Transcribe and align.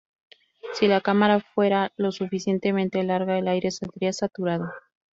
Si 0.73 0.87
la 0.87 1.01
cámara 1.01 1.41
fuera 1.53 1.91
lo 1.95 2.11
suficientemente 2.11 3.03
larga 3.03 3.37
el 3.37 3.47
aire 3.47 3.69
saldría 3.69 4.11
saturado. 4.13 4.65